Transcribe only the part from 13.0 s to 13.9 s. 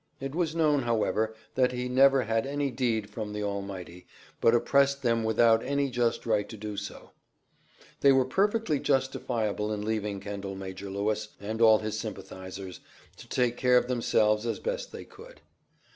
to take care of